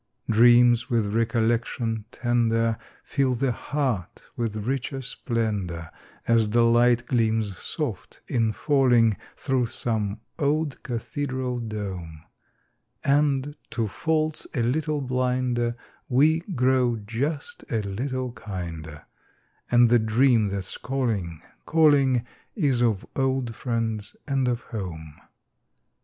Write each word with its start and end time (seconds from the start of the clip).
D 0.27 0.35
REAMS 0.39 0.85
\9ith 0.85 1.13
recollection 1.13 2.05
tender 2.09 2.79
Fill 3.03 3.35
the 3.35 3.51
Heart 3.51 4.29
Ntfith 4.35 4.65
richer' 4.65 5.01
splendor, 5.03 5.91
As 6.27 6.49
the 6.49 6.63
light 6.65 7.05
gleams 7.05 7.55
soft 7.59 8.21
in 8.27 8.51
jullinq 8.51 9.17
Through 9.37 9.67
some 9.67 10.21
ola 10.39 10.71
cathedral 10.81 11.59
dome; 11.59 12.23
And, 13.03 13.55
to 13.69 13.87
faults 13.87 14.47
a 14.55 14.63
little 14.63 15.01
blinder, 15.01 15.75
ADe 16.09 16.45
gt'oxtf 16.55 17.05
just 17.05 17.63
a 17.71 17.83
little 17.83 18.35
hinder, 18.43 19.05
And 19.69 19.89
the 19.89 19.99
dream 19.99 20.47
that's 20.47 20.77
call 20.79 21.09
inq, 21.09 21.41
calling, 21.67 22.25
old 23.15 23.53
friends 23.53 24.15
and 24.27 24.49
o 24.49 24.55
home. 24.55 25.13